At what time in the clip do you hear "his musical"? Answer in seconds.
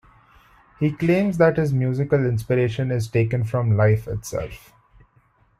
1.57-2.25